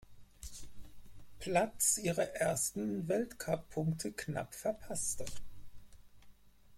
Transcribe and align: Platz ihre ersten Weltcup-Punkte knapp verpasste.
Platz 1.37 1.99
ihre 1.99 2.33
ersten 2.33 3.07
Weltcup-Punkte 3.07 4.11
knapp 4.11 4.55
verpasste. 4.55 5.25